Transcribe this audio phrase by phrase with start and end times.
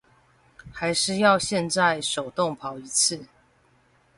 [0.73, 3.27] 還是要現在手動跑一次